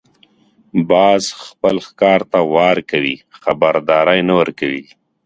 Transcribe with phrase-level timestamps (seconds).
[0.89, 4.83] باز خپل ښکار ته وار کوي، خبرداری نه ورکوي